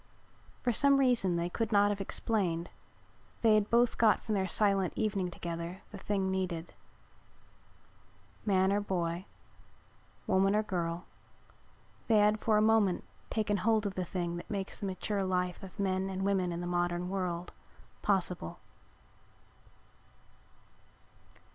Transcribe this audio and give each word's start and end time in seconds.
For 0.63 0.71
some 0.71 0.97
reason 0.97 1.35
they 1.35 1.47
could 1.47 1.71
not 1.71 1.91
have 1.91 2.01
explained 2.01 2.71
they 3.43 3.53
had 3.53 3.69
both 3.69 3.99
got 3.99 4.19
from 4.23 4.33
their 4.33 4.47
silent 4.47 4.93
evening 4.95 5.29
together 5.29 5.83
the 5.91 5.99
thing 5.99 6.31
needed. 6.31 6.73
Man 8.43 8.73
or 8.73 8.81
boy, 8.81 9.27
woman 10.25 10.55
or 10.55 10.63
girl, 10.63 11.05
they 12.07 12.17
had 12.17 12.39
for 12.39 12.57
a 12.57 12.63
moment 12.63 13.03
taken 13.29 13.57
hold 13.57 13.85
of 13.85 13.93
the 13.93 14.03
thing 14.03 14.37
that 14.37 14.49
makes 14.49 14.79
the 14.79 14.87
mature 14.87 15.23
life 15.23 15.61
of 15.61 15.79
men 15.79 16.09
and 16.09 16.25
women 16.25 16.51
in 16.51 16.61
the 16.61 16.65
modern 16.65 17.07
world 17.07 17.53
possible. 18.01 18.57